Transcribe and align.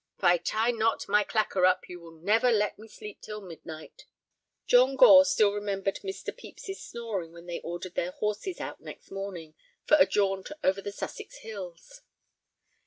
Ah—ho!—if 0.17 0.23
I 0.33 0.37
tie 0.39 0.71
not 0.71 1.07
my 1.07 1.23
clacker 1.23 1.63
up, 1.63 1.87
you 1.87 1.99
will 1.99 2.19
never 2.19 2.51
let 2.51 2.79
me 2.79 2.87
sleep 2.87 3.21
till 3.21 3.39
midnight." 3.39 4.05
John 4.65 4.95
Gore 4.95 5.25
still 5.25 5.53
remembered 5.53 5.99
Mr. 6.03 6.35
Pepys's 6.35 6.81
snoring 6.83 7.31
when 7.33 7.45
they 7.45 7.59
ordered 7.59 7.93
their 7.93 8.09
horses 8.09 8.59
out 8.59 8.81
next 8.81 9.11
morning 9.11 9.53
for 9.85 9.97
a 9.99 10.07
jaunt 10.07 10.49
over 10.63 10.81
the 10.81 10.91
Sussex 10.91 11.37
hills. 11.41 12.01